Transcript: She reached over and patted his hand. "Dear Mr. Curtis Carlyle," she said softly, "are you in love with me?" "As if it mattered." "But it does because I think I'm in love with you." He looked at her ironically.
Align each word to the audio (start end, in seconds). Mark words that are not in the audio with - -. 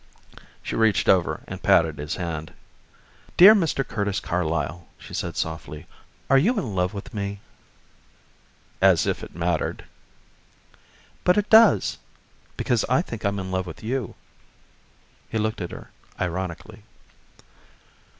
She 0.63 0.75
reached 0.75 1.07
over 1.07 1.41
and 1.47 1.61
patted 1.61 1.99
his 1.99 2.15
hand. 2.15 2.53
"Dear 3.37 3.53
Mr. 3.53 3.87
Curtis 3.87 4.19
Carlyle," 4.19 4.87
she 4.97 5.13
said 5.13 5.37
softly, 5.37 5.85
"are 6.27 6.39
you 6.39 6.57
in 6.57 6.73
love 6.73 6.95
with 6.95 7.13
me?" 7.13 7.39
"As 8.81 9.05
if 9.05 9.21
it 9.23 9.35
mattered." 9.35 9.85
"But 11.23 11.37
it 11.37 11.51
does 11.51 11.99
because 12.57 12.83
I 12.89 13.03
think 13.03 13.23
I'm 13.23 13.37
in 13.37 13.51
love 13.51 13.67
with 13.67 13.83
you." 13.83 14.15
He 15.29 15.37
looked 15.37 15.61
at 15.61 15.69
her 15.69 15.91
ironically. 16.19 16.81